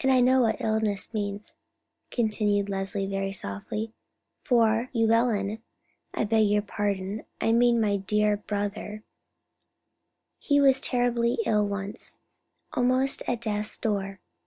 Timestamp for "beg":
6.24-6.46